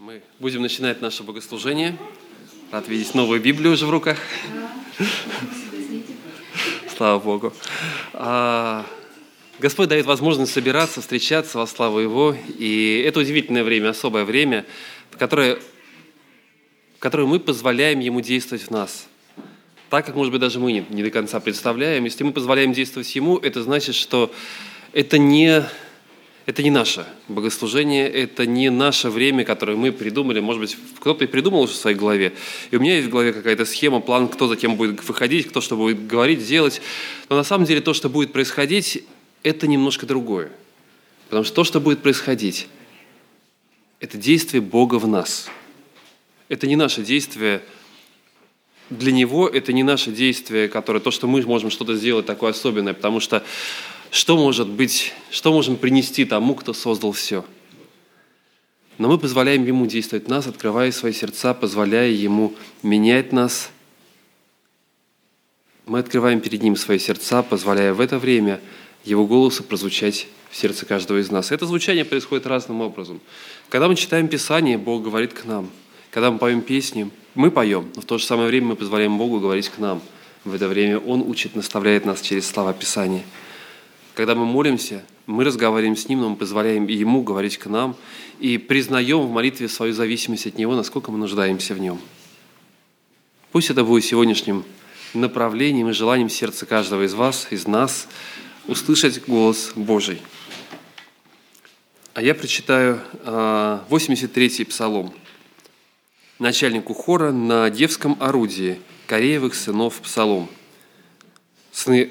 [0.00, 1.98] Мы будем начинать наше богослужение.
[2.70, 4.16] Рад видеть новую Библию уже в руках.
[6.96, 7.52] Слава Богу.
[8.12, 8.86] А,
[9.58, 12.36] Господь дает возможность собираться, встречаться во славу Его.
[12.60, 14.64] И это удивительное время, особое время,
[15.10, 15.58] в которое,
[16.96, 19.08] в которое мы позволяем Ему действовать в нас.
[19.90, 22.04] Так, как, может быть, даже мы не, не до конца представляем.
[22.04, 24.32] Если мы позволяем действовать Ему, это значит, что
[24.92, 25.64] это не
[26.48, 30.40] это не наше богослужение, это не наше время, которое мы придумали.
[30.40, 32.32] Может быть, кто-то и придумал уже в своей голове.
[32.70, 35.76] И у меня есть в голове какая-то схема, план, кто затем будет выходить, кто что
[35.76, 36.80] будет говорить, делать.
[37.28, 39.04] Но на самом деле то, что будет происходить,
[39.42, 40.50] это немножко другое.
[41.26, 42.66] Потому что то, что будет происходить,
[44.00, 45.50] это действие Бога в нас.
[46.48, 47.60] Это не наше действие
[48.88, 52.94] для Него, это не наше действие, которое то, что мы можем что-то сделать такое особенное,
[52.94, 53.44] потому что
[54.10, 57.44] что может быть, что можем принести тому, кто создал все.
[58.96, 63.70] Но мы позволяем Ему действовать в нас, открывая свои сердца, позволяя Ему менять нас.
[65.86, 68.60] Мы открываем перед Ним свои сердца, позволяя в это время
[69.04, 71.52] Его голосу прозвучать в сердце каждого из нас.
[71.52, 73.20] Это звучание происходит разным образом.
[73.68, 75.70] Когда мы читаем Писание, Бог говорит к нам.
[76.10, 79.38] Когда мы поем песни, мы поем, но в то же самое время мы позволяем Богу
[79.38, 80.00] говорить к нам.
[80.44, 83.22] В это время Он учит, наставляет нас через слова Писания–
[84.18, 87.94] когда мы молимся, мы разговариваем с Ним, но мы позволяем Ему говорить к нам
[88.40, 92.00] и признаем в молитве свою зависимость от Него, насколько мы нуждаемся в Нем.
[93.52, 94.64] Пусть это будет сегодняшним
[95.14, 98.08] направлением и желанием сердца каждого из вас, из нас,
[98.66, 100.20] услышать голос Божий.
[102.14, 105.14] А я прочитаю 83-й а, псалом.
[106.40, 110.48] Начальнику хора на девском орудии Кореевых сынов псалом.
[111.70, 112.10] Сыны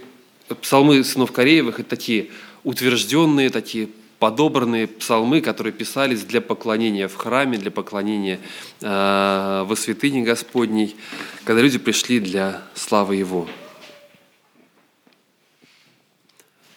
[0.55, 2.29] псалмы сынов Кореевых– это такие
[2.63, 8.39] утвержденные, такие подобранные псалмы, которые писались для поклонения в храме, для поклонения
[8.81, 10.95] э, во святыне Господней,
[11.43, 13.47] когда люди пришли для славы Его.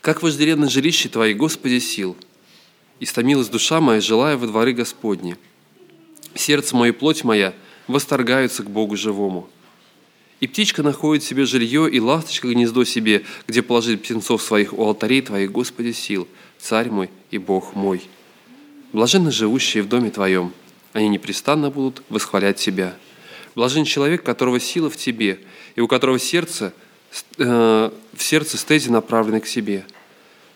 [0.01, 2.17] «Как вожделенно жилище Твои, Господи, сил!
[3.01, 5.37] Истомилась душа моя, желая во дворы Господни.
[6.35, 7.55] Сердце мое и плоть моя
[7.87, 9.49] восторгаются к Богу живому».
[10.41, 15.21] И птичка находит себе жилье, и ласточка гнездо себе, где положить птенцов своих у алтарей
[15.21, 16.27] Твоих, Господи, сил,
[16.59, 18.03] Царь мой и Бог мой.
[18.93, 20.53] Блаженны живущие в доме Твоем,
[20.95, 22.97] они непрестанно будут восхвалять Тебя.
[23.55, 25.41] Блажен человек, которого сила в Тебе,
[25.77, 26.73] и у которого сердце,
[27.37, 29.85] э, в сердце стези направлены к себе.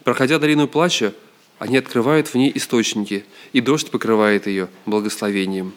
[0.02, 1.12] Проходя долину плача,
[1.58, 5.74] они открывают в ней источники, и дождь покрывает ее благословением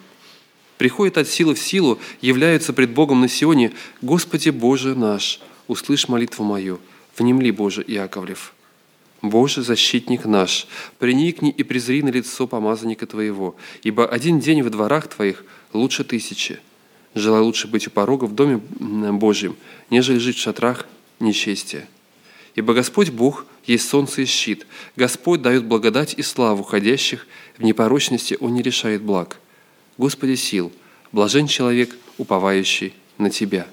[0.77, 6.43] приходят от силы в силу, являются пред Богом на Сионе, «Господи Боже наш, услышь молитву
[6.43, 6.79] мою,
[7.17, 8.53] внемли, Боже Иаковлев».
[9.21, 10.67] Боже, защитник наш,
[10.99, 15.43] приникни и презри на лицо помазанника Твоего, ибо один день во дворах Твоих
[15.73, 16.59] лучше тысячи.
[17.15, 19.55] Желаю лучше быть у порога в доме Божьем,
[19.89, 20.87] нежели жить в шатрах
[21.19, 21.87] нечестия.
[22.53, 24.67] Ибо Господь Бог есть солнце и щит.
[24.95, 27.27] Господь дает благодать и славу ходящих,
[27.57, 29.39] в непорочности Он не решает благ.
[29.97, 30.71] Господи сил,
[31.11, 33.67] блажен человек, уповающий на Тебя.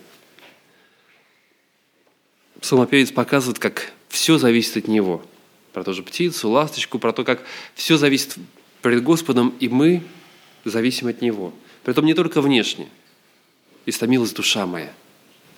[2.61, 5.25] Псалмопевец показывает, как все зависит от Него.
[5.73, 7.43] Про ту же птицу, ласточку, про то, как
[7.75, 8.37] все зависит
[8.81, 10.03] перед Господом, и мы
[10.65, 11.53] зависим от Него.
[11.83, 12.89] Притом не только внешне.
[13.87, 14.95] «Истомилась душа моя,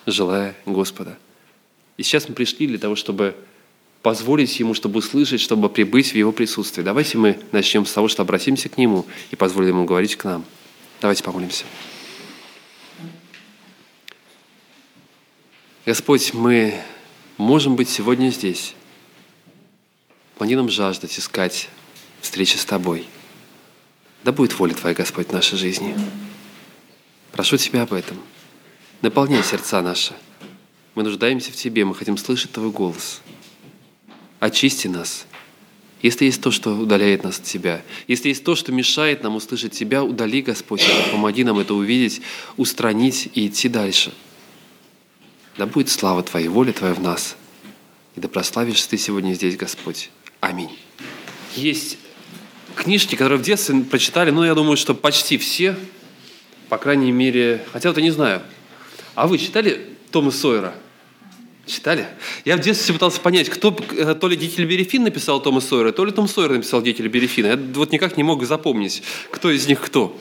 [0.05, 1.17] желая Господа».
[1.95, 3.35] И сейчас мы пришли для того, чтобы
[4.01, 6.83] позволить Ему, чтобы услышать, чтобы прибыть в Его присутствие.
[6.83, 10.43] Давайте мы начнем с того, что обратимся к Нему и позволим Ему говорить к нам–
[10.99, 11.65] Давайте помолимся.
[15.85, 16.81] Господь, мы
[17.37, 18.73] можем быть сегодня здесь.
[20.35, 21.69] Помоги нам жаждать, искать
[22.19, 23.07] встречи с Тобой.
[24.23, 25.95] Да будет воля Твоя, Господь, в нашей жизни.
[27.31, 28.19] Прошу Тебя об этом.
[29.01, 30.13] Наполняй сердца наши.
[30.95, 33.21] Мы нуждаемся в Тебе, мы хотим слышать Твой голос.
[34.39, 35.26] Очисти нас–
[36.01, 39.73] если есть то, что удаляет нас от Тебя, если есть то, что мешает нам услышать
[39.73, 42.21] Тебя, удали, Господь, это, помоги нам это увидеть,
[42.55, 44.13] устранить и идти дальше.
[45.57, 47.35] Да будет слава Твоей, воля Твоя в нас.
[48.15, 50.11] И да прославишься Ты сегодня здесь, Господь.
[50.39, 50.77] Аминь.
[51.55, 51.97] Есть
[52.75, 55.75] книжки, которые в детстве прочитали, ну, я думаю, что почти все,
[56.69, 58.43] по крайней мере, хотя вот я не знаю.
[59.15, 60.75] А вы читали Тома Сойера?
[61.67, 62.07] Читали?
[62.45, 66.05] Я в детстве пытался понять, кто э, то ли Дитель Берефин написал Тома Сойера, то
[66.05, 67.47] ли Том Сойер написал Дитель Берефина.
[67.47, 70.17] Я вот никак не мог запомнить, кто из них кто.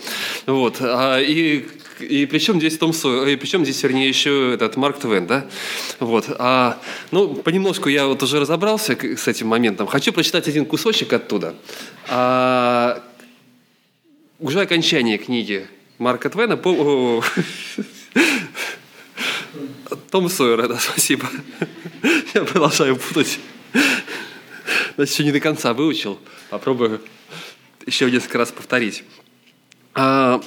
[0.47, 0.79] Вот.
[0.81, 1.65] А, и,
[2.01, 5.47] и причем здесь Том Сойер, и причем здесь, вернее, еще этот Марк Твен, да?
[6.01, 6.27] Вот.
[6.31, 6.81] А,
[7.13, 9.87] ну, понемножку я вот уже разобрался с этим моментом.
[9.87, 11.55] Хочу прочитать один кусочек оттуда.
[12.09, 13.01] А,
[14.41, 16.57] уже окончание книги Марка Твена,
[20.11, 21.29] том Сойера, да, спасибо.
[22.35, 23.39] Я продолжаю путать.
[24.97, 26.19] Значит, еще не до конца выучил.
[26.51, 27.01] Попробую
[27.87, 29.05] еще несколько раз повторить.
[29.95, 30.41] А,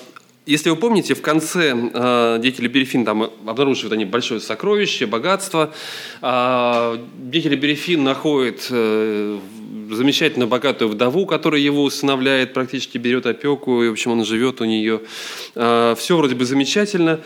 [0.46, 5.74] если вы помните, в конце э, деятели Берефин там обнаруживают они большое сокровище, богатство.
[6.22, 13.94] Э, деятели Берефин находят замечательно богатую вдову, которая его усыновляет, практически берет опеку, и, в
[13.94, 15.02] общем, он живет у нее.
[15.54, 17.22] Все вроде бы замечательно.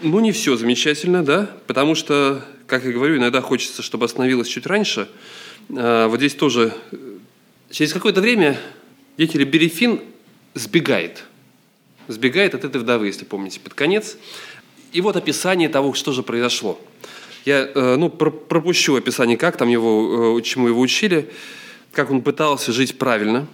[0.00, 4.66] Ну, не все замечательно, да, потому что, как я говорю, иногда хочется, чтобы остановилось чуть
[4.66, 5.08] раньше.
[5.70, 6.72] Э, вот здесь тоже
[7.70, 8.58] через какое-то время
[9.16, 10.00] деятель Берефин
[10.54, 11.24] сбегает.
[12.06, 14.16] Сбегает от этой вдовы, если помните, под конец.
[14.92, 16.80] И вот описание того, что же произошло.
[17.44, 21.30] Я э, ну, пропущу описание, как там его, э, чему его учили,
[21.92, 23.46] как он пытался жить правильно.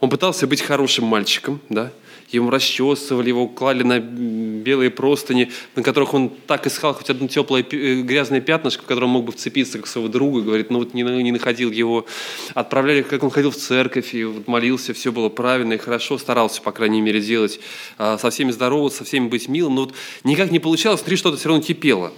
[0.00, 1.92] Он пытался быть хорошим мальчиком, да,
[2.30, 7.64] ему расчесывали, его клали на белые простыни, на которых он так искал хоть одно теплое
[7.70, 11.02] э, грязное пятнышко, в котором мог бы вцепиться, как своего друга, говорит, но вот не,
[11.02, 12.06] не находил его.
[12.54, 16.60] Отправляли, как он ходил в церковь и вот молился, все было правильно и хорошо, старался,
[16.62, 17.60] по крайней мере, делать,
[17.98, 19.94] а, со всеми здороваться, со всеми быть милым, но вот
[20.24, 22.12] никак не получалось, внутри что-то все равно кипело.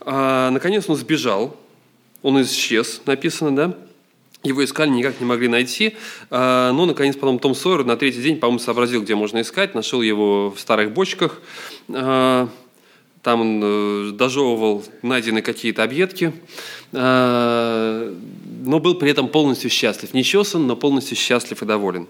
[0.00, 1.56] А, наконец он сбежал,
[2.22, 3.78] он исчез, написано, да,
[4.44, 5.96] его искали, никак не могли найти.
[6.30, 9.74] А, но, наконец, потом Том Сойер на третий день, по-моему, сообразил, где можно искать.
[9.74, 11.40] Нашел его в старых бочках.
[11.88, 12.48] А,
[13.22, 16.34] там он э, дожевывал найденные какие-то объедки.
[16.92, 18.14] А,
[18.64, 20.12] но был при этом полностью счастлив.
[20.12, 22.06] Не чесан, но полностью счастлив и доволен.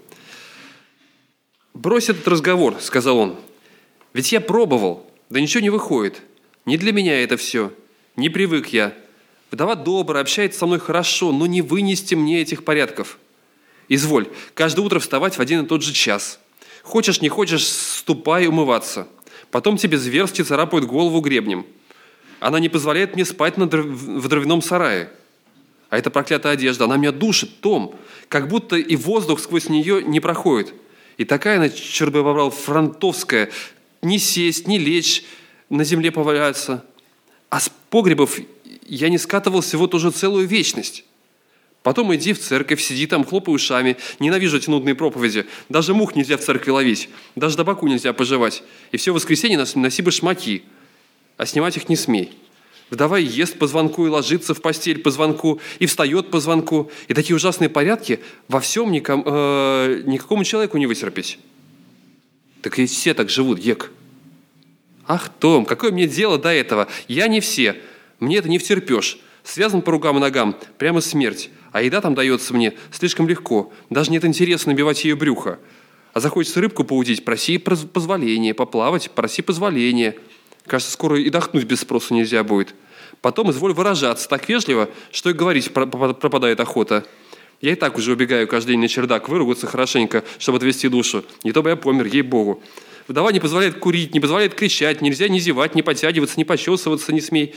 [1.72, 3.36] «Брось этот разговор»,— сказал он.
[4.12, 6.20] «Ведь я пробовал, да ничего не выходит.
[6.66, 7.72] Не для меня это все.
[8.16, 8.92] Не привык я.
[9.50, 13.18] Вдова добрая, общается со мной хорошо, но не вынести мне этих порядков.
[13.88, 16.40] Изволь, каждое утро вставать в один и тот же час.
[16.82, 19.08] Хочешь, не хочешь, ступай умываться.
[19.50, 21.66] Потом тебе зверски царапают голову гребнем.
[22.40, 23.86] Она не позволяет мне спать на дров...
[23.86, 25.10] в дровяном сарае.
[25.90, 27.94] А эта проклятая одежда, она меня душит, Том,
[28.28, 30.74] как будто и воздух сквозь нее не проходит.
[31.16, 33.50] И такая она, черт бы побрал, фронтовская,
[34.02, 35.24] не сесть, не лечь,
[35.70, 36.84] на земле поваляться.
[37.48, 38.38] А с погребов
[38.86, 41.04] я не скатывался вот уже целую вечность.
[41.82, 43.98] Потом иди в церковь, сиди там, хлопай ушами.
[44.18, 45.46] Ненавижу эти нудные проповеди.
[45.68, 47.10] Даже мух нельзя в церкви ловить.
[47.36, 48.62] Даже табаку нельзя пожевать.
[48.90, 50.64] И все воскресенье носи бы шмаки.
[51.36, 52.32] А снимать их не смей.
[52.88, 56.90] Вдова ест по звонку и ложится в постель по звонку, и встает по звонку.
[57.08, 61.38] И такие ужасные порядки во всем ником, э, никакому человеку не вытерпеть.
[62.62, 63.90] Так ведь все так живут, Ек.
[65.06, 66.88] Ах, Том, какое мне дело до этого?
[67.08, 67.76] Я не все.
[68.20, 69.18] Мне это не втерпешь.
[69.42, 71.50] Связан по рукам и ногам, прямо смерть.
[71.72, 73.72] А еда там дается мне слишком легко.
[73.90, 75.58] Даже нет интереса набивать ее брюхо.
[76.12, 78.54] А захочется рыбку поудить, проси позволения.
[78.54, 80.16] Поплавать, проси позволения.
[80.66, 82.74] Кажется, скоро и дохнуть без спроса нельзя будет.
[83.20, 87.04] Потом изволь выражаться так вежливо, что и говорить пропадает охота.
[87.60, 91.24] Я и так уже убегаю каждый день на чердак, выругаться хорошенько, чтобы отвести душу.
[91.42, 92.62] Не то бы я помер, ей-богу.
[93.08, 97.20] Вдова не позволяет курить, не позволяет кричать, нельзя ни зевать, ни подтягиваться, ни почесываться, не
[97.20, 97.54] смей.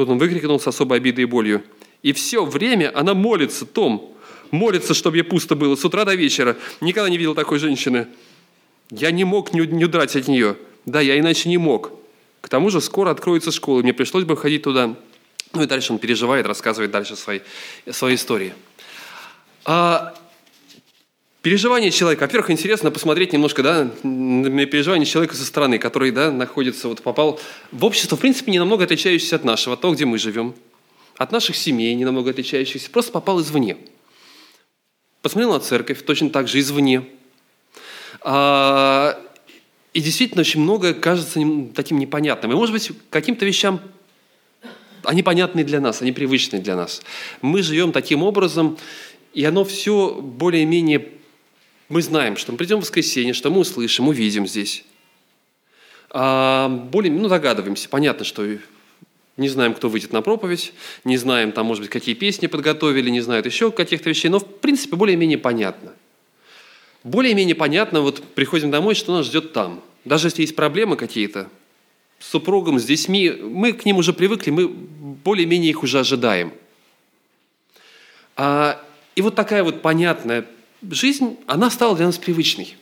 [0.00, 1.62] Тут он выкрикнул с особой обидой и болью.
[2.02, 4.16] И все время она молится, Том,
[4.50, 6.56] молится, чтобы ей пусто было, с утра до вечера.
[6.80, 8.06] Никогда не видел такой женщины.
[8.90, 10.56] Я не мог не, не удрать от нее.
[10.86, 11.92] Да, я иначе не мог.
[12.40, 14.96] К тому же скоро откроется школа, мне пришлось бы ходить туда.
[15.52, 17.40] Ну и дальше он переживает, рассказывает дальше свои,
[17.90, 18.54] свои истории.
[19.66, 20.14] А
[21.42, 22.22] Переживания человека.
[22.22, 27.40] Во-первых, интересно посмотреть немножко да, на переживания человека со стороны, который да, находится, вот попал
[27.72, 30.54] в общество, в принципе, не намного отличающееся от нашего, от того, где мы живем,
[31.16, 33.78] от наших семей, не намного отличающихся, просто попал извне.
[35.22, 37.04] Посмотрел на церковь, точно так же извне.
[38.20, 39.18] А,
[39.94, 41.40] и действительно очень многое кажется
[41.74, 42.52] таким непонятным.
[42.52, 43.80] И, может быть, каким-то вещам
[45.04, 47.00] они понятны для нас, они привычны для нас.
[47.40, 48.76] Мы живем таким образом,
[49.32, 51.19] и оно все более-менее
[51.90, 54.84] мы знаем, что мы придем в воскресенье, что мы услышим, увидим здесь.
[56.08, 57.88] А более, ну, догадываемся.
[57.88, 58.46] Понятно, что
[59.36, 60.72] не знаем, кто выйдет на проповедь,
[61.04, 64.46] не знаем, там, может быть, какие песни подготовили, не знают еще каких-то вещей, но, в
[64.46, 65.92] принципе, более-менее понятно.
[67.02, 69.82] Более-менее понятно, вот приходим домой, что нас ждет там.
[70.04, 71.48] Даже если есть проблемы какие-то
[72.20, 76.52] с супругом, с детьми, мы к ним уже привыкли, мы более-менее их уже ожидаем.
[78.36, 78.80] А,
[79.16, 80.46] и вот такая вот понятная
[80.82, 82.76] жизнь, она стала для нас привычной.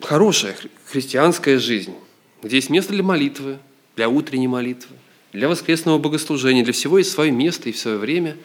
[0.00, 1.94] Хорошая христианская жизнь,
[2.42, 3.58] где есть место для молитвы,
[3.96, 4.96] для утренней молитвы,
[5.32, 8.36] для воскресного богослужения, для всего есть свое место и свое время.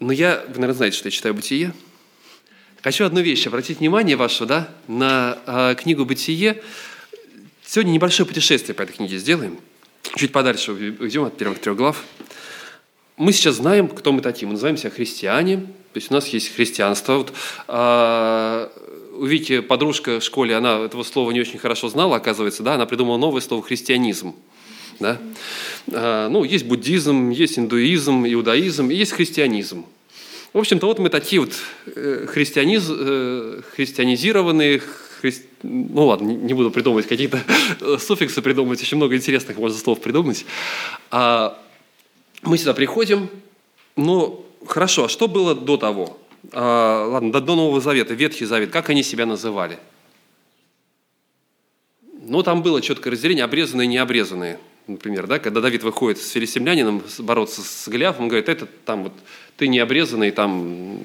[0.00, 1.72] Но я, вы, наверное, знаете, что я читаю «Бытие».
[2.82, 6.62] Хочу одну вещь обратить внимание ваше да, на э, книгу «Бытие».
[7.64, 9.58] Сегодня небольшое путешествие по этой книге сделаем.
[10.16, 12.04] Чуть подальше уйдем от первых трех глав.
[13.16, 14.46] Мы сейчас знаем, кто мы такие.
[14.46, 15.58] Мы называем себя христиане.
[15.58, 17.18] То есть у нас есть христианство.
[17.18, 17.32] Вот,
[17.68, 18.68] э,
[19.12, 23.16] увидите, подружка в школе, она этого слова не очень хорошо знала, оказывается, да, она придумала
[23.16, 24.34] новое слово «христианизм».
[24.98, 25.18] Да?
[25.86, 29.86] Э, ну, есть буддизм, есть индуизм, иудаизм, и есть христианизм.
[30.52, 31.52] В общем-то, вот мы такие вот
[31.86, 34.80] э, христианиз, э, христианизированные,
[35.20, 35.34] хри...
[35.62, 37.40] ну ладно, не буду придумывать какие-то
[38.00, 40.44] суффиксы, придумывать, еще много интересных можно слов придумать.
[41.12, 41.60] А
[42.46, 43.28] мы сюда приходим,
[43.96, 46.18] но хорошо, а что было до того?
[46.52, 49.78] А, ладно, до, до Нового Завета, Ветхий Завет, как они себя называли?
[52.26, 57.02] Ну, там было четкое разделение, обрезанные и необрезанные например, да, когда Давид выходит с филистимлянином
[57.18, 59.12] бороться с Голиафом, он говорит, это там вот
[59.56, 61.00] ты не обрезанный, там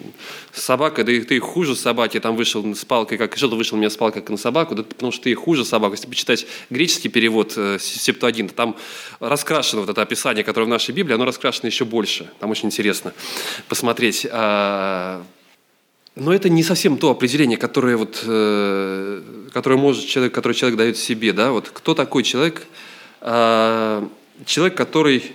[0.51, 3.98] собака, да и ты хуже собаки, там вышел с палкой, как жил, вышел меня с
[3.98, 5.93] палкой, как на собаку, да, потому что ты хуже собаку.
[5.93, 8.75] Если почитать греческий перевод э, Септуагинта, там
[9.19, 12.29] раскрашено вот это описание, которое в нашей Библии, оно раскрашено еще больше.
[12.39, 13.13] Там очень интересно
[13.67, 14.25] посмотреть.
[14.31, 15.24] А,
[16.15, 19.21] но это не совсем то определение, которое, вот, э,
[19.53, 21.33] которое, может человек, которое человек дает себе.
[21.33, 21.51] Да?
[21.51, 22.65] Вот кто такой человек,
[23.21, 25.33] человек, который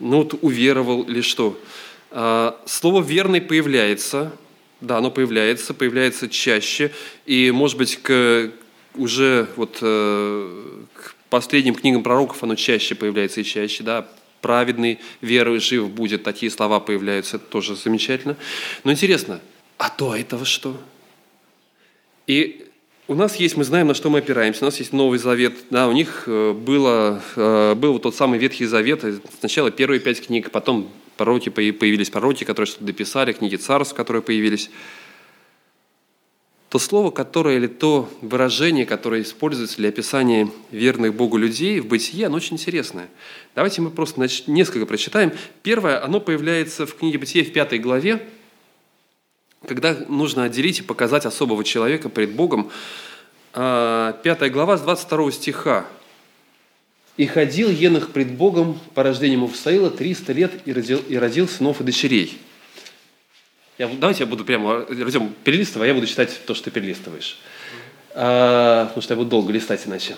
[0.00, 1.58] ну, вот, уверовал или что.
[2.10, 4.32] А, слово «верный» появляется,
[4.80, 6.92] да, оно появляется, появляется чаще,
[7.26, 8.52] и, может быть, к
[8.94, 14.08] уже вот э, к последним книгам пророков оно чаще появляется и чаще, да,
[14.40, 18.36] праведный, верой жив будет, такие слова появляются, это тоже замечательно.
[18.84, 19.40] Но интересно,
[19.76, 20.80] а до этого что?
[22.26, 22.67] И
[23.08, 24.64] у нас есть, мы знаем, на что мы опираемся.
[24.64, 25.54] У нас есть Новый Завет.
[25.70, 29.02] Да, у них э, было, э, был тот самый Ветхий Завет.
[29.40, 34.70] Сначала первые пять книг, потом пророки, появились пророки, которые что-то дописали, книги царств, которые появились.
[36.68, 42.26] То слово, которое или то выражение, которое используется для описания верных Богу людей в бытие,
[42.26, 43.08] оно очень интересное.
[43.54, 45.32] Давайте мы просто несколько прочитаем.
[45.62, 48.28] Первое, оно появляется в книге Бытия в пятой главе,
[49.66, 52.70] когда нужно отделить и показать особого человека пред Богом,
[53.52, 55.86] а, пятая глава с 22 стиха.
[57.16, 61.80] «И ходил Енах пред Богом по рождению Муфсаила 300 лет и родил, и родил сынов
[61.80, 62.38] и дочерей».
[63.78, 67.38] Я, давайте я буду прямо, Артем, перелистывай, а я буду читать то, что ты перелистываешь.
[68.14, 70.16] А, потому что я буду долго листать иначе.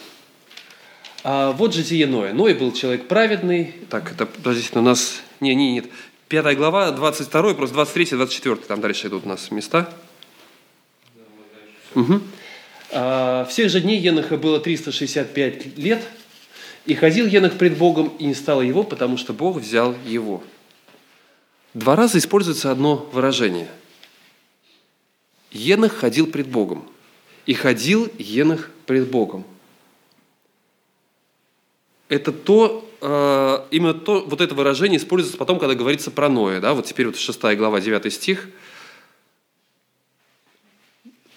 [1.23, 2.33] А, вот житие Ноя.
[2.33, 3.75] Ной был человек праведный.
[3.91, 5.21] Так, это, подождите, у нас...
[5.41, 5.87] Не, не, нет.
[6.31, 9.93] Пятая глава, 22, просто 23, 24, там дальше идут у нас места.
[11.97, 12.21] Угу.
[12.93, 16.01] А, всех же дней Еноха было 365 лет,
[16.87, 20.41] и ходил Енох пред Богом, и не стало его, потому что Бог взял его.
[21.75, 23.67] Два раза используется одно выражение.
[25.51, 26.89] Енох ходил пред Богом.
[27.47, 29.45] И ходил Енох пред Богом.
[32.09, 36.61] Это то, Э, именно то, вот это выражение используется потом, когда говорится про Ноя.
[36.61, 36.75] Да?
[36.75, 38.49] Вот теперь вот 6 глава, 9 стих.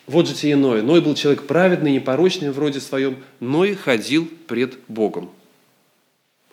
[0.05, 0.82] Вот же тебе Ной.
[0.82, 3.24] Ной был человек праведный, непорочный в роде своем.
[3.39, 5.32] Ной ходил пред Богом.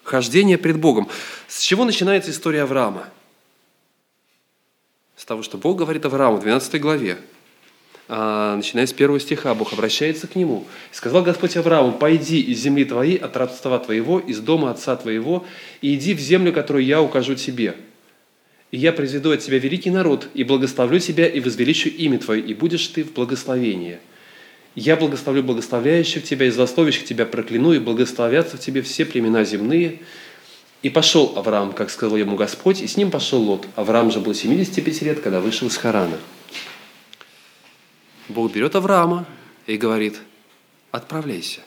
[0.05, 1.09] Хождение пред Богом.
[1.49, 3.09] С чего начинается история Авраама?
[5.17, 7.19] С того, что Бог говорит Аврааму в 12 главе.
[8.13, 10.67] А, начиная с первого стиха, Бог обращается к нему.
[10.91, 15.47] «Сказал Господь Аврааму, пойди из земли твоей, от родства твоего, из дома отца твоего,
[15.81, 17.77] и иди в землю, которую я укажу тебе.
[18.73, 22.53] И я произведу от тебя великий народ, и благословлю тебя, и возвеличу имя твое, и
[22.53, 23.99] будешь ты в благословении.
[24.75, 30.01] Я благословлю благословляющих тебя, и злословящих тебя прокляну, и благословятся в тебе все племена земные».
[30.83, 33.67] И пошел Авраам, как сказал ему Господь, и с ним пошел Лот.
[33.77, 36.17] Авраам же был 75 лет, когда вышел из Харана.
[38.31, 39.27] Бог берет Авраама
[39.67, 40.21] и говорит,
[40.91, 41.61] отправляйся.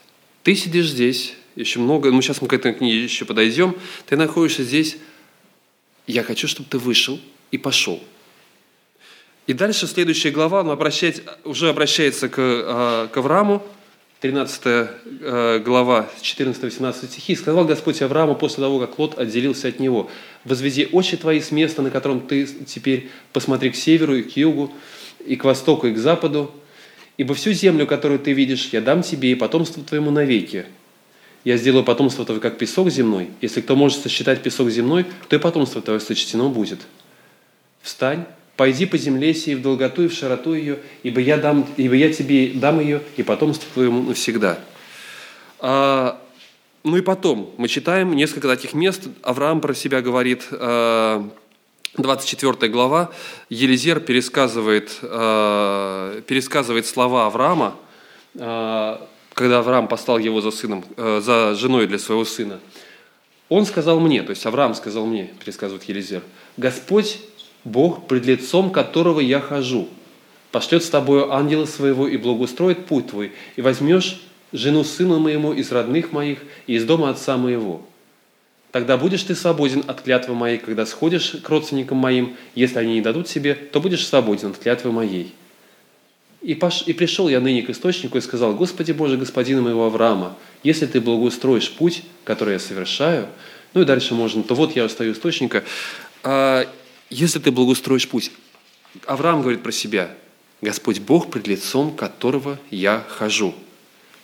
[0.43, 3.75] Ты сидишь здесь, еще много, ну сейчас мы к этой книге еще подойдем,
[4.07, 4.97] ты находишься здесь,
[6.07, 7.19] я хочу, чтобы ты вышел
[7.51, 8.01] и пошел.
[9.45, 13.61] И дальше следующая глава, она обращает, уже обращается к, а, к Аврааму,
[14.21, 17.35] 13 а, глава, 14-18 стихи.
[17.35, 20.09] «Сказал Господь Аврааму после того, как Лот отделился от него,
[20.45, 24.73] «Возведи очи твои с места, на котором ты теперь посмотри к северу и к югу,
[25.25, 26.51] и к востоку, и к западу,
[27.17, 30.65] ибо всю землю, которую ты видишь, я дам тебе и потомству твоему навеки.
[31.43, 33.29] Я сделаю потомство твое, как песок земной.
[33.41, 36.79] Если кто может сосчитать песок земной, то и потомство твое сочтено будет.
[37.81, 38.25] Встань,
[38.55, 42.13] пойди по земле сей в долготу и в широту ее, ибо я, дам, ибо я
[42.13, 44.59] тебе дам ее и потомство твоему навсегда».
[45.65, 46.21] А,
[46.83, 49.07] ну и потом, мы читаем несколько таких мест.
[49.21, 51.29] Авраам про себя говорит, а,
[51.97, 53.11] 24 глава,
[53.49, 57.75] Елизер пересказывает, э, пересказывает слова Авраама,
[58.33, 58.97] э,
[59.35, 62.59] когда Авраам послал его за, сыном, э, за женой для своего сына.
[63.47, 66.23] Он сказал мне, то есть Авраам сказал мне, пересказывает Елизер,
[66.57, 67.19] «Господь,
[67.63, 69.87] Бог, пред лицом которого я хожу,
[70.51, 74.19] пошлет с тобою ангела своего и благоустроит путь твой, и возьмешь
[74.51, 77.83] жену сына моему из родных моих и из дома отца моего»
[78.73, 82.35] Тогда будешь ты свободен от клятвы моей, когда сходишь к родственникам моим.
[82.55, 85.31] Если они не дадут себе, то будешь свободен от клятвы моей.
[86.41, 86.81] И, пош...
[86.87, 90.99] и пришел я ныне к источнику и сказал, Господи Боже, Господина моего Авраама, если ты
[90.99, 93.27] благоустроишь путь, который я совершаю,
[93.75, 95.63] ну и дальше можно, то вот я устаю источника,
[96.23, 96.67] а,
[97.11, 98.31] если ты благоустроишь путь,
[99.05, 100.09] Авраам говорит про себя,
[100.63, 103.53] Господь Бог, пред лицом которого я хожу.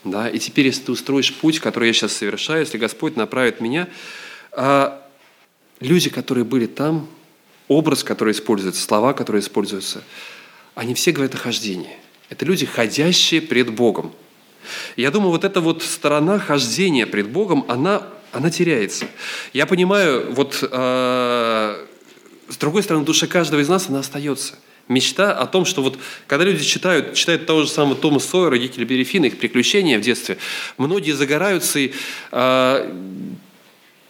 [0.03, 0.27] Да?
[0.27, 3.87] И теперь, если ты устроишь путь, который я сейчас совершаю, если Господь направит меня,
[4.61, 5.07] а
[5.79, 7.07] люди, которые были там,
[7.69, 10.03] образ, который используется, слова, которые используются,
[10.75, 11.95] они все говорят о хождении.
[12.29, 14.11] Это люди, ходящие пред Богом.
[14.97, 19.05] Я думаю, вот эта вот сторона хождения пред Богом, она, она теряется.
[19.53, 21.85] Я понимаю, вот э,
[22.49, 24.55] с другой стороны, в душе каждого из нас она остается.
[24.89, 25.97] Мечта о том, что вот
[26.27, 30.37] когда люди читают, читают того же самого Тома Сойера, Геккельбери Финна, их приключения в детстве,
[30.77, 31.93] многие загораются и
[32.33, 32.91] э,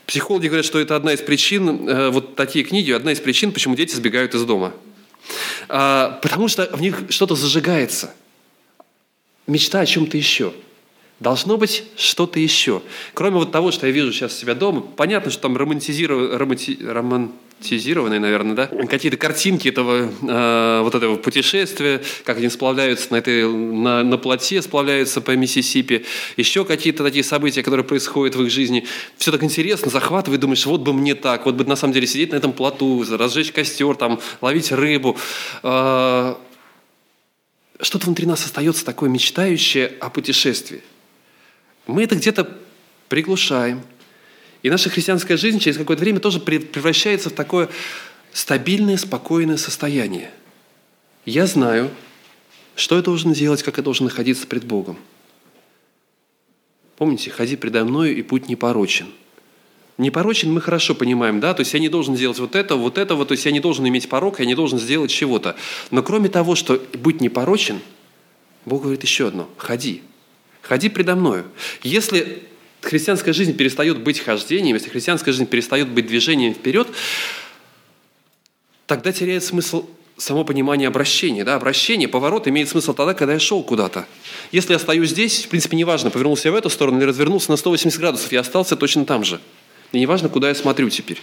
[0.10, 3.76] Психологи говорят, что это одна из причин, э, вот такие книги, одна из причин, почему
[3.76, 4.74] дети сбегают из дома.
[5.68, 8.12] А, потому что в них что-то зажигается.
[9.46, 10.52] Мечта о чем-то еще.
[11.20, 12.82] Должно быть что-то еще.
[13.14, 17.32] Кроме вот того, что я вижу сейчас себя дома, понятно, что там романтизированное, романти, роман,
[17.60, 23.48] романтизированные, наверное, да, какие-то картинки этого э, вот этого путешествия, как они сплавляются на этой
[23.48, 26.06] на, на плоте, сплавляются по Миссисипи,
[26.38, 28.86] еще какие-то такие события, которые происходят в их жизни.
[29.18, 32.32] Все так интересно, захватывает, думаешь, вот бы мне так, вот бы на самом деле сидеть
[32.32, 35.18] на этом плоту, разжечь костер, там ловить рыбу.
[35.64, 36.36] Э,
[37.82, 40.82] что-то внутри нас остается такое мечтающее о путешествии.
[41.90, 42.48] Мы это где-то
[43.08, 43.82] приглушаем,
[44.62, 47.68] и наша христианская жизнь через какое-то время тоже превращается в такое
[48.32, 50.30] стабильное, спокойное состояние.
[51.26, 51.90] Я знаю,
[52.76, 54.98] что я должен делать, как я должен находиться пред Богом.
[56.98, 59.08] Помните, ходи предо мною, и путь непорочен.
[59.98, 63.26] Непорочен мы хорошо понимаем, да, то есть я не должен делать вот это, вот этого,
[63.26, 65.56] то есть я не должен иметь порог, я не должен сделать чего-то.
[65.90, 67.80] Но кроме того, что быть непорочен,
[68.66, 70.04] Бог говорит еще одно– ходи.
[70.62, 71.46] Ходи предо мною.
[71.84, 72.44] Если
[72.82, 76.88] христианская жизнь перестает быть хождением, если христианская жизнь перестает быть движением вперед,
[78.86, 79.86] тогда теряет смысл
[80.18, 81.44] само понимание обращения.
[81.44, 81.56] Да?
[81.56, 84.06] Обращение, поворот имеет смысл тогда, когда я шел куда-то.
[84.52, 87.58] Если я стою здесь, в принципе, неважно, повернулся я в эту сторону или развернулся на
[87.58, 89.40] 180 градусов, я остался точно там же.
[89.92, 91.20] И неважно, куда я смотрю теперь.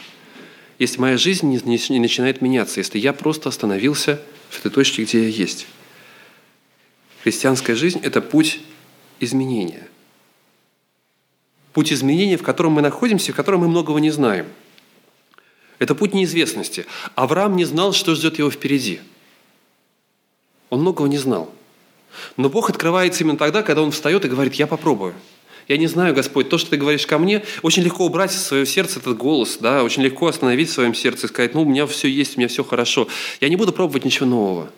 [0.79, 4.21] Если моя жизнь не, не, не начинает меняться, если я просто остановился
[4.51, 5.67] в этой точке, где я есть.
[7.23, 8.61] Христианская жизнь– это путь
[9.21, 9.89] изменения–
[11.77, 14.47] путь изменения, в котором мы находимся, в котором мы многого не знаем.
[15.79, 16.87] Это путь неизвестности.
[17.15, 19.01] Авраам не знал, что ждет его впереди.
[20.71, 21.53] Он многого не знал.
[22.39, 25.13] Но Бог открывается именно тогда, когда он встает и говорит, я попробую.
[25.69, 28.65] Я не знаю, Господь, то, что ты говоришь ко мне, очень легко убрать из своего
[28.65, 31.87] сердца этот голос, да, очень легко остановить в своем сердце и сказать, ну, у меня
[31.87, 33.07] все есть, у меня все хорошо.
[33.43, 34.71] Я не буду пробовать ничего нового.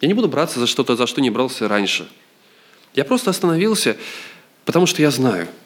[0.00, 2.08] Я не буду браться за что-то, за что не брался раньше.
[2.94, 3.96] Я просто остановился,
[4.64, 5.48] потому что я знаю–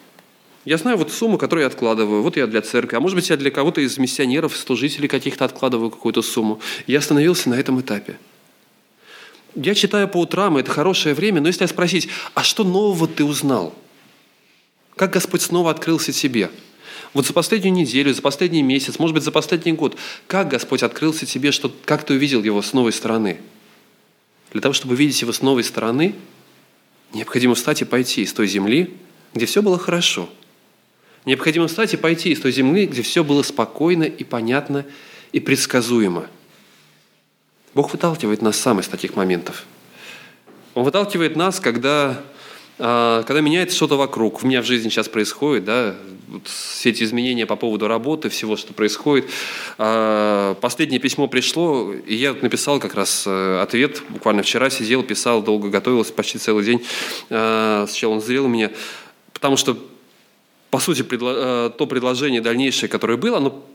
[0.65, 2.21] я знаю вот сумму, которую я откладываю.
[2.21, 2.95] Вот я для церкви.
[2.95, 6.59] А может быть, я для кого-то из миссионеров, служителей каких-то откладываю какую-то сумму.
[6.85, 8.17] Я остановился на этом этапе.
[9.55, 13.23] Я читаю по утрам, и это хорошее время, но если спросить, а что нового ты
[13.23, 13.73] узнал?
[14.95, 16.51] Как Господь снова открылся тебе?
[17.13, 21.25] Вот за последнюю неделю, за последний месяц, может быть, за последний год, как Господь открылся
[21.25, 23.37] тебе, что, как ты увидел Его с новой стороны?
[24.51, 26.13] Для того, чтобы увидеть Его с новой стороны,
[27.13, 28.93] необходимо встать и пойти из той земли,
[29.33, 30.29] где все было хорошо–
[31.25, 34.85] Необходимо встать и пойти из той земли, где все было спокойно и понятно
[35.31, 36.27] и предсказуемо.
[37.73, 39.65] Бог выталкивает нас сам из таких моментов.
[40.73, 42.21] Он выталкивает нас, когда,
[42.79, 44.43] когда меняется что-то вокруг.
[44.43, 45.95] У меня в жизни сейчас происходит, да,
[46.29, 49.25] вот все эти изменения по поводу работы, всего, что происходит.
[49.77, 54.03] А, последнее письмо пришло, и я написал как раз э, ответ.
[54.09, 56.85] Буквально вчера сидел, писал, долго готовился, почти целый день.
[57.29, 58.71] А, сначала он сделал меня,
[59.33, 59.77] потому что
[60.69, 63.65] по сути, э, то предложение дальнейшее, которое было, оно,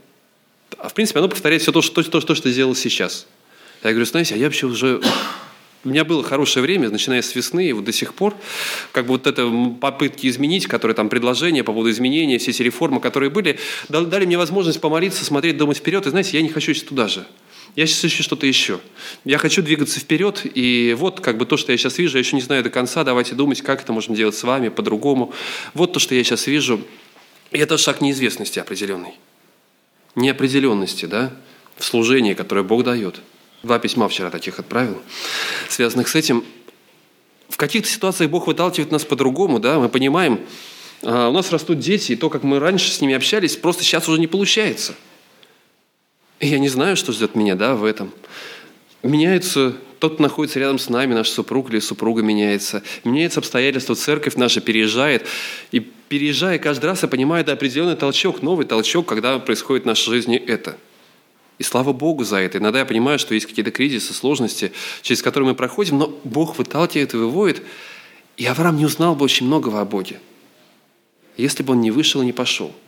[0.78, 3.26] в принципе, оно повторяет все то, что, то, то, что сделал сейчас.
[3.82, 5.00] Я говорю, знаете, а я вообще уже
[5.84, 8.34] у меня было хорошее время, начиная с весны, и вот до сих пор,
[8.92, 13.00] как бы вот это попытки изменить, которые там предложения по поводу изменения, все эти реформы,
[13.00, 16.06] которые были, дали мне возможность помолиться, смотреть, думать вперед.
[16.06, 17.26] И знаете, я не хочу сейчас туда же.
[17.76, 18.80] Я сейчас ищу что-то еще.
[19.24, 22.36] Я хочу двигаться вперед, и вот как бы то, что я сейчас вижу, я еще
[22.36, 25.34] не знаю до конца, давайте думать, как это можем делать с вами по-другому.
[25.74, 26.80] Вот то, что я сейчас вижу,
[27.50, 29.14] и это шаг неизвестности определенный.
[30.14, 31.32] Неопределенности, да,
[31.76, 33.20] в служении, которое Бог дает.
[33.64, 35.02] Два письма вчера таких отправил,
[35.68, 36.44] связанных с этим.
[37.48, 40.40] В каких-то ситуациях Бог выталкивает нас по-другому, да, мы понимаем,
[41.02, 44.08] а, у нас растут дети, и то, как мы раньше с ними общались, просто сейчас
[44.08, 44.94] уже не получается–
[46.40, 48.12] и я не знаю, что ждет меня да, в этом.
[49.02, 52.82] Меняется тот, кто находится рядом с нами, наш супруг или супруга меняется.
[53.04, 55.26] Меняется обстоятельства, церковь наша переезжает.
[55.70, 60.10] И переезжая каждый раз, я понимаю, это определенный толчок, новый толчок, когда происходит в нашей
[60.10, 60.76] жизни это.
[61.58, 62.58] И слава Богу за это.
[62.58, 67.14] Иногда я понимаю, что есть какие-то кризисы, сложности, через которые мы проходим, но Бог выталкивает
[67.14, 67.62] и выводит.
[68.36, 70.20] И Авраам не узнал бы очень многого о Боге,
[71.36, 72.72] если бы он не вышел и не пошел–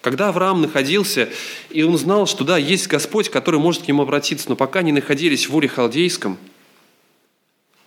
[0.00, 1.28] когда Авраам находился,
[1.70, 4.92] и он знал, что да, есть Господь, который может к нему обратиться, но пока они
[4.92, 6.38] находились в Уре Халдейском,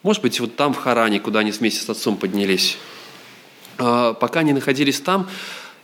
[0.03, 2.77] может быть, вот там, в Харане, куда они вместе с отцом поднялись,
[3.77, 5.29] а, пока они находились там,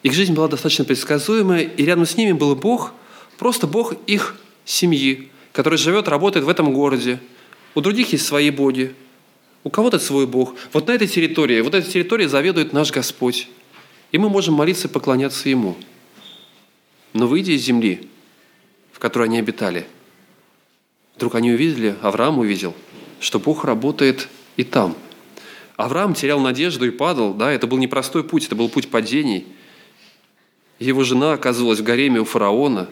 [0.03, 2.93] их жизнь была достаточно предсказуемая, и рядом с ними был Бог,
[3.38, 7.19] просто Бог их семьи, который живет, работает в этом городе.
[7.76, 8.93] У других есть свои боги,
[9.63, 10.56] у кого-то свой Бог.
[10.73, 13.47] Вот на этой территории, вот этой территорией заведует наш Господь.
[14.12, 15.78] И мы можем молиться и поклоняться Ему–
[17.17, 18.08] но выйдя из земли,
[18.91, 19.88] в которой они обитали,
[21.15, 22.76] вдруг они увидели, Авраам увидел,
[23.19, 24.95] что Бог работает и там.
[25.78, 29.47] Авраам терял надежду и падал, да, это был непростой путь, это был путь падений.
[30.78, 32.88] Его жена оказывалась в гареме у фараона.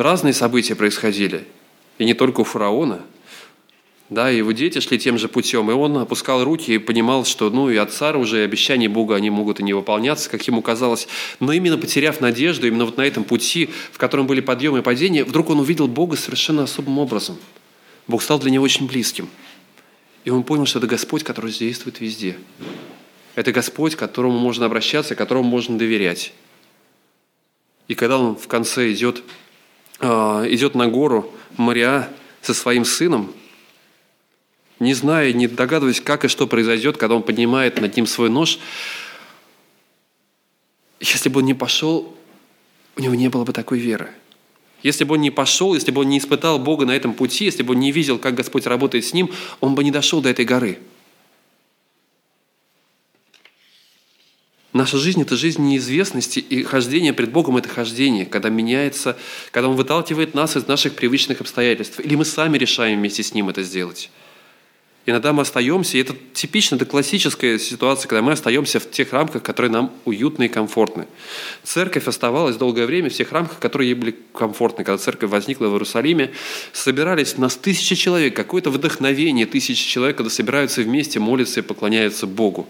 [0.00, 1.44] Разные события происходили.
[1.98, 3.02] И не только у фараона–
[4.10, 7.70] да, его дети шли тем же путем, и он опускал руки и понимал, что ну
[7.70, 11.06] и от цара уже обещания Бога, они могут и не выполняться, как ему казалось.
[11.38, 15.22] Но именно потеряв надежду, именно вот на этом пути, в котором были подъемы и падения,
[15.22, 17.38] вдруг он увидел Бога совершенно особым образом.
[18.08, 19.28] Бог стал для него очень близким.
[20.24, 22.36] И он понял, что это Господь, который действует везде.
[23.36, 26.32] Это Господь, к которому можно обращаться, которому можно доверять.
[27.86, 29.22] И когда он в конце идет,
[30.00, 32.08] идет на гору Мария
[32.40, 33.32] со своим сыном,
[34.78, 38.58] не зная, не догадываясь, как и что произойдет, когда он поднимает над ним свой нож,
[41.00, 42.14] если бы он не пошел,
[42.96, 44.10] у него не было бы такой веры.
[44.82, 47.62] Если бы он не пошел, если бы он не испытал Бога на этом пути, если
[47.62, 50.46] бы он не видел, как Господь работает с ним, он бы не дошел до этой
[50.46, 50.78] горы.
[54.72, 59.16] Наша жизнь– это жизнь неизвестности, и хождение пред Богом– это хождение, когда меняется,
[59.50, 63.48] когда Он выталкивает нас из наших привычных обстоятельств, или мы сами решаем вместе с Ним
[63.48, 64.10] это сделать.
[65.06, 69.42] Иногда мы остаемся, и это типично, это классическая ситуация, когда мы остаемся в тех рамках,
[69.42, 71.08] которые нам уютны и комфортны.
[71.64, 74.84] Церковь оставалась долгое время в тех рамках, которые ей были комфортны.
[74.84, 76.30] Когда церковь возникла в Иерусалиме,
[76.72, 82.68] собирались нас тысячи человек, какое-то вдохновение тысячи человек, когда собираются вместе, молятся и поклоняются Богу.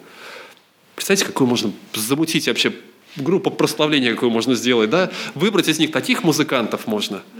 [1.00, 2.74] Представьте, какую можно замутить вообще
[3.16, 5.10] группу прославления, какую можно сделать, да?
[5.34, 7.22] Выбрать из них таких музыкантов можно–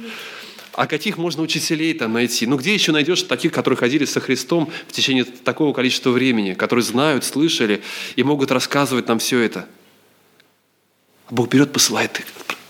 [0.73, 2.47] а каких можно учителей там найти?
[2.47, 6.85] Ну где еще найдешь таких, которые ходили со Христом в течение такого количества времени, которые
[6.85, 7.83] знают, слышали
[8.17, 9.67] и могут рассказывать нам все это?
[11.27, 12.27] А Бог берет, посылает их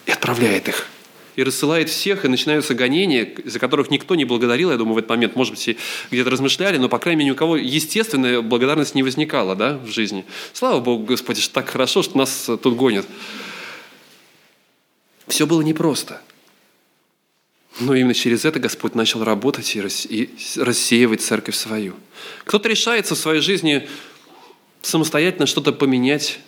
[0.06, 0.88] и отправляет их.
[1.40, 5.08] И рассылает всех, и начинаются гонения, за которых никто не благодарил, я думаю, в этот
[5.08, 5.78] момент, может быть,
[6.10, 9.88] где-то размышляли, но, по крайней мере, ни у кого естественная благодарность не возникала да, в
[9.88, 10.26] жизни.
[10.52, 13.06] Слава Богу, Господи, что так хорошо, что нас тут гонят.
[15.28, 16.20] Все было непросто–
[17.80, 19.80] но именно через это Господь начал работать и
[20.56, 21.94] рассеивать церковь свою.
[22.44, 23.88] Кто-то решается в своей жизни
[24.82, 26.40] самостоятельно что-то поменять,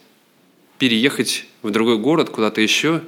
[0.77, 3.03] переехать в другой город, куда-то еще.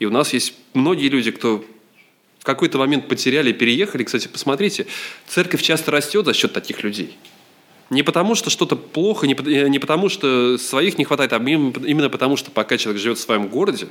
[0.00, 1.64] И у нас есть многие люди, кто
[2.40, 4.02] в какой-то момент потеряли, переехали.
[4.02, 4.86] Кстати, посмотрите,
[5.28, 7.16] церковь часто растет за счет таких людей.
[7.90, 12.50] Не потому, что что-то плохо, не потому, что своих не хватает, а именно потому, что
[12.50, 13.88] пока человек живет в своем городе,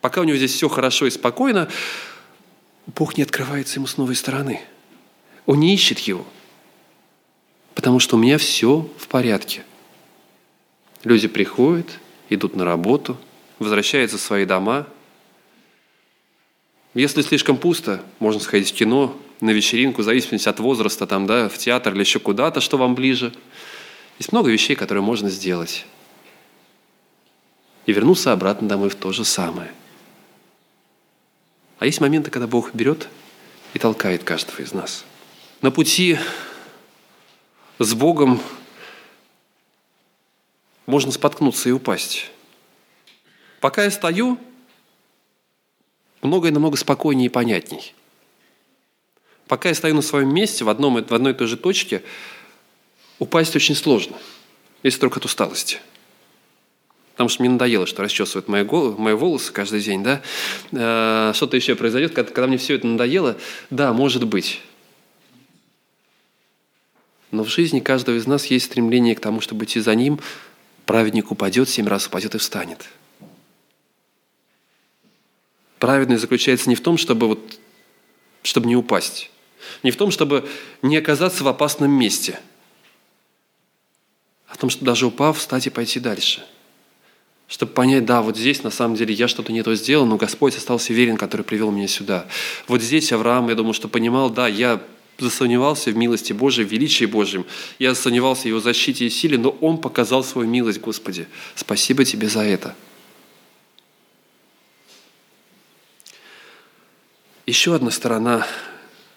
[0.00, 1.68] пока у него здесь все хорошо и спокойно,
[2.86, 4.60] Бог не открывается ему с новой стороны.
[5.44, 6.24] Он не ищет его,
[7.74, 9.64] потому что у меня все в порядке.
[11.04, 11.88] Люди приходят,
[12.30, 13.18] идут на работу,
[13.58, 14.86] возвращаются в свои дома.
[16.94, 21.48] Если слишком пусто, можно сходить в кино, на вечеринку, в зависимости от возраста, там, да,
[21.48, 23.32] в театр или еще куда-то, что вам ближе.
[24.18, 25.84] Есть много вещей, которые можно сделать.
[27.86, 29.70] И вернуться обратно домой в то же самое–
[31.82, 33.08] а есть моменты, когда Бог берет
[33.74, 35.04] и толкает каждого из нас.
[35.62, 36.16] на пути
[37.80, 38.40] с Богом
[40.86, 42.30] можно споткнуться и упасть.
[43.58, 44.38] Пока я стою,
[46.22, 47.94] многое намного спокойнее и понятней.
[49.48, 52.02] Пока я стою на своем месте, в, одном, в одной и той же точке,
[53.18, 54.16] упасть очень сложно,
[54.82, 55.78] если только от усталости.
[57.12, 60.22] Потому что мне надоело, что расчесывают мои, головы, мои волосы каждый день, да.
[60.70, 63.36] Э, что-то еще произойдет, когда, когда мне все это надоело,
[63.68, 64.62] да, может быть.
[67.30, 70.20] Но в жизни каждого из нас есть стремление к тому, чтобы идти за ним.
[70.86, 72.88] Праведник упадет, семь раз упадет и встанет.
[75.82, 77.58] Праведность заключается не в том, чтобы, вот,
[78.44, 79.32] чтобы не упасть,
[79.82, 80.48] не в том, чтобы
[80.80, 82.38] не оказаться в опасном месте,
[84.46, 86.44] а в том, чтобы даже упав, встать и пойти дальше.
[87.48, 90.56] Чтобы понять, да, вот здесь на самом деле я что-то не то сделал, но Господь
[90.56, 92.28] остался верен, который привел меня сюда.
[92.68, 94.80] Вот здесь Авраам, я думаю, что понимал, да, я
[95.18, 97.44] засомневался в милости Божией, в величии Божьем.
[97.80, 101.26] Я засомневался в Его защите и силе, но Он показал свою милость, Господи.
[101.56, 102.76] Спасибо Тебе за это.
[107.46, 108.46] Еще одна сторона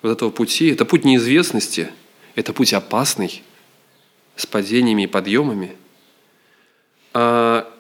[0.02, 1.92] вот этого пути– это путь неизвестности,
[2.36, 3.44] это путь опасный,
[4.36, 5.76] с падениями и подъемами.
[7.14, 7.72] А,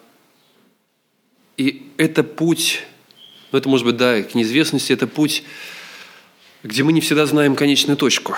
[1.57, 2.83] и это путь,
[3.51, 5.43] ну это может быть, да, к неизвестности, это путь
[6.65, 8.35] где мы не всегда знаем конечную точку.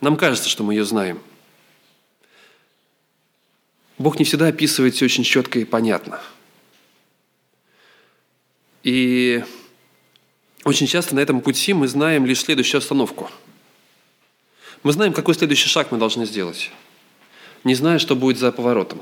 [0.00, 1.20] Нам кажется, что мы ее знаем.
[3.98, 6.18] Бог не всегда описывает все очень четко и понятно.
[8.82, 9.44] И
[10.66, 13.30] очень часто на этом пути мы знаем лишь следующую остановку.
[14.82, 16.70] Мы знаем, какой следующий шаг мы должны сделать,
[17.64, 19.00] не зная, что будет за поворотом.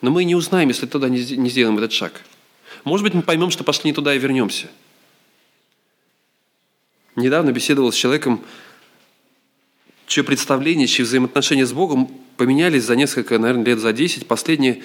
[0.00, 2.22] Но мы не узнаем, если туда не сделаем этот шаг.
[2.84, 4.68] Может быть, мы поймем, что пошли не туда и вернемся–
[7.14, 8.42] Недавно беседовал с человеком,
[10.06, 14.26] чье представление, чьи взаимоотношения с Богом поменялись за несколько, наверное, лет за 10.
[14.26, 14.82] Последние,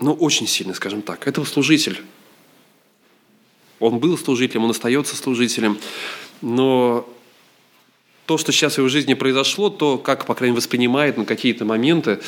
[0.00, 1.26] ну, очень сильно, скажем так.
[1.26, 2.02] Это служитель.
[3.82, 5.78] Он был служителем, он остается служителем.
[6.40, 7.08] Но
[8.26, 11.64] то, что сейчас в его жизни произошло, то, как, по крайней мере, воспринимает на какие-то
[11.64, 12.20] моменты.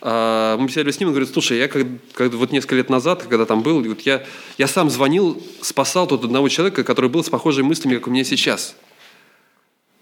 [0.00, 3.24] А, мы беседовали с ним, он говорит, слушай, я как, как, вот несколько лет назад,
[3.24, 4.24] когда там был, вот я,
[4.56, 8.24] я сам звонил, спасал тут одного человека, который был с похожими мыслями, как у меня
[8.24, 8.76] сейчас.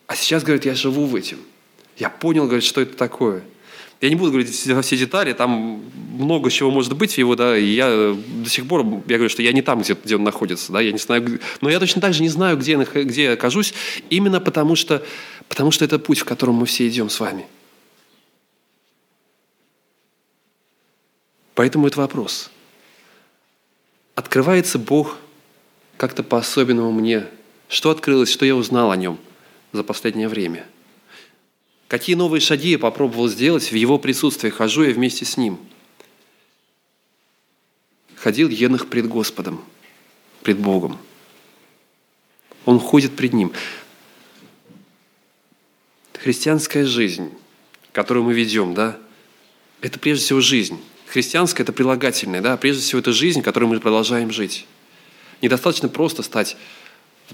[0.07, 1.39] А сейчас, говорит, я живу в этом.
[1.97, 3.43] Я понял, говорит, что это такое–
[4.01, 5.83] я не буду говорить все, все детали, там
[6.13, 9.43] много чего может быть в его, да, и я до сих пор, я говорю, что
[9.43, 12.15] я не там, где, где он находится, да, я не знаю, но я точно так
[12.15, 13.75] же не знаю, где, где я окажусь,
[14.09, 15.05] именно потому что,
[15.49, 17.47] потому что это путь, в котором мы все идем с вами.
[21.55, 22.51] Поэтому это вопрос.
[24.15, 25.17] Открывается Бог
[25.97, 27.27] как-то по-особенному мне?
[27.69, 29.19] Что открылось, что я узнал о Нем
[29.73, 30.65] за последнее время–
[31.89, 35.59] Какие новые шаги я попробовал сделать в его присутствии, хожу я вместе с ним.
[38.15, 39.65] Ходил Енах пред Господом,
[40.43, 40.99] пред Богом.
[42.67, 43.53] Он ходит пред Ним.
[46.13, 47.33] Христианская жизнь,
[47.93, 48.99] которую мы ведем, да,
[49.81, 50.79] это прежде всего жизнь.
[51.07, 54.67] Христианская– это прилагательное, да, прежде всего это жизнь, которую мы продолжаем жить.
[55.41, 56.59] Недостаточно просто стать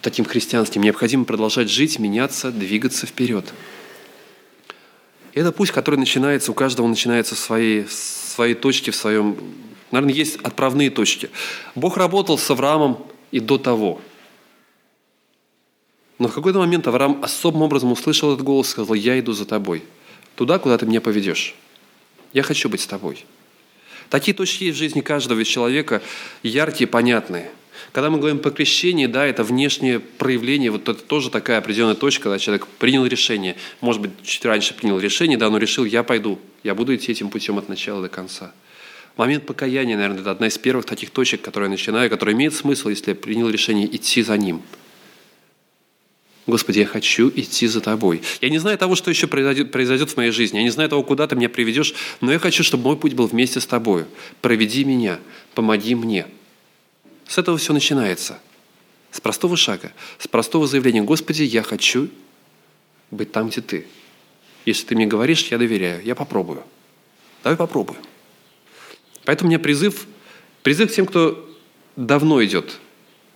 [0.01, 3.53] таким христианским, необходимо продолжать жить, меняться, двигаться вперед.
[5.35, 9.37] Это путь, который начинается, у каждого начинается в своей, в своей точке, в своем...
[9.91, 11.29] Наверное, есть отправные точки.
[11.75, 14.01] Бог работал с Авраамом и до того.
[16.21, 19.45] Но в какой-то момент Авраам особым образом услышал этот голос и сказал, я иду за
[19.45, 19.83] тобой.
[20.37, 21.57] Туда, куда ты меня поведешь.
[22.33, 23.25] Я хочу быть с тобой.
[24.11, 26.01] Такие точки есть в жизни каждого человека,
[26.43, 27.51] яркие, понятные–
[27.93, 32.25] когда мы говорим по крещению, да, это внешнее проявление, вот это тоже такая определенная точка,
[32.25, 36.39] когда человек принял решение, может быть, чуть раньше принял решение, да, но решил, я пойду,
[36.63, 38.53] я буду идти этим путем от начала до конца.
[39.17, 42.89] Момент покаяния, наверное, это одна из первых таких точек, которые я начинаю, которая имеет смысл,
[42.89, 44.63] если я принял решение идти за ним.
[46.47, 48.21] Господи, я хочу идти за Тобой.
[48.43, 50.59] Я не знаю того, что еще произойдет, произойдет в моей жизни.
[50.59, 53.27] Я не знаю того, куда Ты меня приведешь, но я хочу, чтобы мой путь был
[53.27, 54.05] вместе с Тобой.
[54.43, 55.21] Проведи меня,
[55.55, 56.27] помоги мне.
[57.27, 58.39] С этого все начинается.
[59.11, 62.09] С простого шага, с простого заявления, Господи, я хочу
[63.11, 63.87] быть там, где Ты.
[64.67, 66.65] Если Ты мне говоришь, я доверяю, я попробую.
[67.43, 68.01] Давай попробуем.
[69.25, 70.07] Поэтому у меня призыв,
[70.63, 71.49] призыв к тем, кто
[71.97, 72.81] давно идет,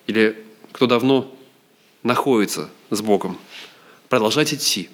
[0.06, 1.34] или кто давно
[2.02, 3.38] находится с Богом.
[4.08, 4.88] Продолжать идти.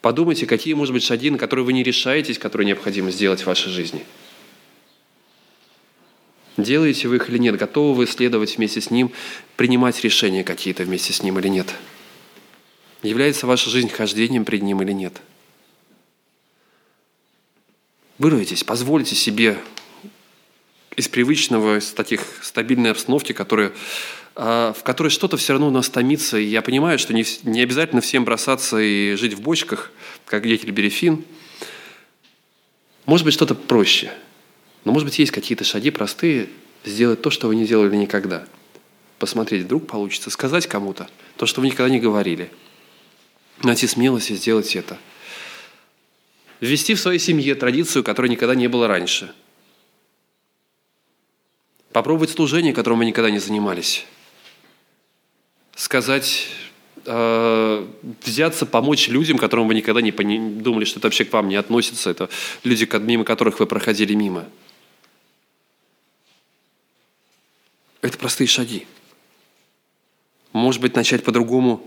[0.00, 3.72] Подумайте, какие, может быть, шаги, на которые вы не решаетесь, которые необходимо сделать в вашей
[3.72, 4.06] жизни–
[6.58, 7.56] Делаете вы их или нет?
[7.56, 9.12] Готовы вы следовать вместе с Ним,
[9.54, 11.72] принимать решения какие-то вместе с Ним или нет?
[13.04, 15.22] Является ваша жизнь хождением пред Ним или нет?
[18.18, 19.56] Вырвитесь, позвольте себе
[20.96, 23.70] из привычного, из таких стабильной обстановки, которая,
[24.34, 26.38] а, в которой что-то все равно у нас томится.
[26.38, 29.92] И я понимаю, что не, не обязательно всем бросаться и жить в бочках,
[30.26, 31.24] как деятель Берефин.
[33.06, 34.10] Может быть, что-то проще.
[34.88, 36.48] Но, может быть, есть какие-то шаги простые,
[36.82, 38.46] сделать то, что вы не делали никогда.
[39.18, 42.50] Посмотреть, вдруг получится, сказать кому-то то, что вы никогда не говорили.
[43.62, 44.96] Найти смелость и сделать это.
[46.60, 49.30] Ввести в своей семье традицию, которой никогда не было раньше–
[51.92, 54.06] Попробовать служение, которым мы никогда не занимались.
[55.74, 56.46] Сказать,
[57.04, 57.86] э,
[58.24, 62.10] взяться, помочь людям, которым вы никогда не думали, что это вообще к вам не относится.
[62.10, 62.28] Это
[62.62, 64.44] люди, мимо которых вы проходили мимо.
[68.00, 68.86] Это простые шаги.
[70.52, 71.82] Может быть, начать по-другому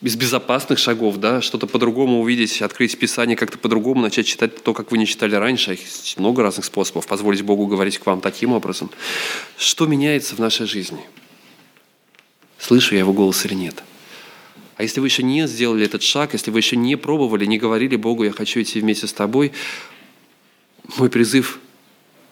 [0.00, 4.90] из безопасных шагов, да, что-то по-другому увидеть, открыть Писание как-то по-другому, начать читать то, как
[4.90, 5.72] вы не читали раньше.
[5.72, 7.06] Есть много разных способов.
[7.06, 8.90] Позволить Богу говорить к вам таким образом.
[9.56, 11.00] Что меняется в нашей жизни?
[12.58, 13.82] Слышу я его голос или нет?
[14.76, 17.96] А если вы еще не сделали этот шаг, если вы еще не пробовали, не говорили
[17.96, 19.52] Богу, я хочу идти вместе с тобой,
[20.98, 21.60] мой призыв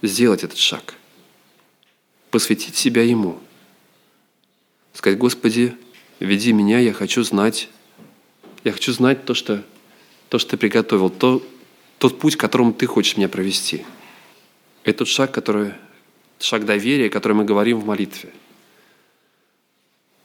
[0.03, 0.95] сделать этот шаг.
[2.33, 3.39] Посвятить себя Ему.
[4.95, 5.77] Сказать, Господи,
[6.19, 7.69] веди меня, я хочу знать,
[8.65, 9.63] я хочу знать то, что,
[10.31, 11.43] то, что ты приготовил, то,
[11.99, 13.85] тот путь, которым ты хочешь меня провести.
[14.83, 15.75] Это тот шаг, который,
[16.41, 18.31] шаг доверия, который мы говорим в молитве.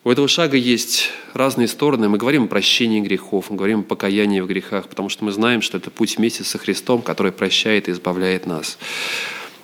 [0.06, 2.08] У этого шага есть разные стороны.
[2.08, 5.62] Мы говорим о прощении грехов, мы говорим о покаянии в грехах, потому что мы знаем,
[5.62, 8.78] что это путь вместе со Христом, который прощает и избавляет нас.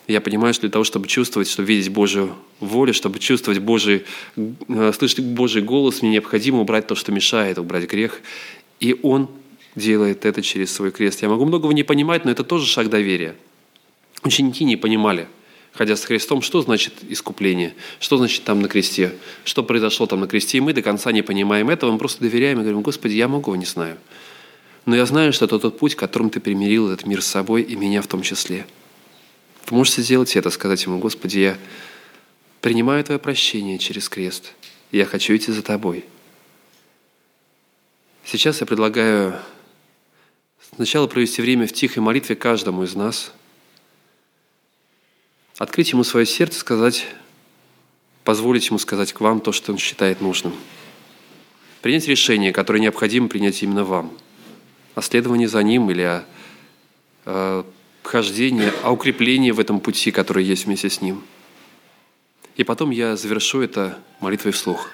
[0.08, 4.04] Я понимаю, что для того, чтобы чувствовать, чтобы видеть Божью волю, чтобы чувствовать Божий,
[4.36, 8.22] э, слышать Божий голос, мне необходимо убрать то, что мешает, убрать грех.
[8.82, 9.30] И Он
[9.76, 11.22] делает это через свой крест.
[11.22, 13.36] Я могу многого не понимать, но это тоже шаг доверия.
[14.24, 15.28] Ученики не понимали,
[15.72, 19.14] ходя с Христом, что значит искупление, что значит там на кресте,
[19.46, 20.58] что произошло там на кресте.
[20.58, 23.56] И мы до конца не понимаем этого, мы просто доверяем и говорим, Господи, я многого
[23.56, 23.98] не знаю.
[24.86, 27.78] Но я знаю, что это тот путь, которым Ты примирил этот мир с собой и
[27.78, 28.66] меня в том числе–
[29.68, 31.58] вы можете сделать это, сказать ему, Господи, я
[32.62, 34.54] принимаю Твое прощение через крест.
[34.92, 36.06] Я хочу идти за Тобой.
[38.26, 39.40] Сейчас я предлагаю
[40.76, 43.34] сначала провести время в тихой молитве каждому из нас,
[45.58, 47.06] открыть ему свое сердце, сказать,
[48.24, 50.54] позволить ему сказать к вам то, что он считает нужным.
[51.82, 54.18] Принять решение, которое необходимо принять именно вам.
[54.96, 56.26] О следовании за ним или о,
[57.26, 57.66] о
[58.04, 61.24] хождение, а укрепление в этом пути, который есть вместе с Ним.
[62.56, 64.90] И потом я завершу это молитвой вслух.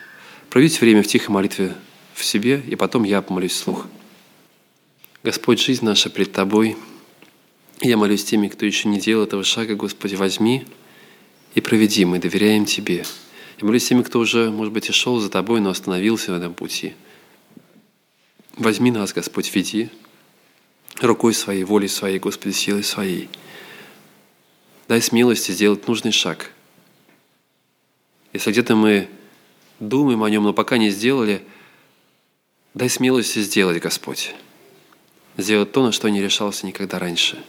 [0.49, 1.75] Проведите время в тихой молитве
[2.13, 3.87] в себе, и потом я помолюсь вслух.
[5.23, 6.77] Господь, жизнь наша пред Тобой.
[7.81, 10.65] Я молюсь теми, кто еще не делал этого шага, Господи, возьми
[11.55, 13.05] и проведи, мы доверяем Тебе.
[13.59, 16.53] Я молюсь теми, кто уже, может быть, и шел за Тобой, но остановился в этом
[16.53, 16.93] пути.
[18.55, 19.89] Возьми нас, Господь, веди,
[21.07, 23.29] рукой своей, волей своей, Господи, силой своей.
[24.88, 26.51] Дай смелости сделать нужный шаг.
[28.33, 29.07] Если где-то мы
[29.79, 31.43] думаем о нем, но пока не сделали,
[32.73, 34.35] дай смелости сделать, Господь.
[35.38, 37.41] Сделать то, на что не решался никогда раньше.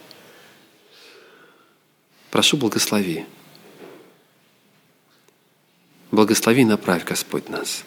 [2.30, 3.24] Прошу, благослови.
[6.10, 7.84] Благослови и направь, Господь, нас.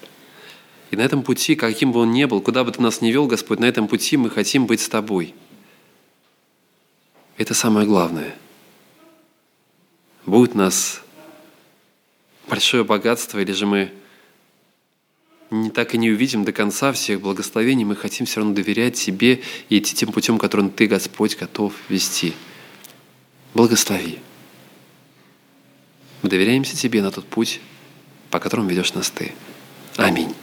[0.91, 3.28] И на этом пути, каким бы он ни был, куда бы ты нас ни вел,
[3.28, 5.34] Господь, на этом пути мы хотим быть с Тобой–
[7.38, 8.36] это самое главное.
[10.26, 11.02] Будет у нас
[12.48, 13.91] большое богатство, или же мы
[15.50, 19.41] не так и не увидим до конца всех благословений, мы хотим все равно доверять Тебе
[19.69, 22.34] и идти тем путем, которым Ты, Господь, готов вести.
[23.54, 24.19] Благослови.
[26.22, 27.62] Мы доверяемся Тебе на тот путь,
[28.32, 29.34] по которому ведешь нас Ты.
[29.98, 30.34] Аминь.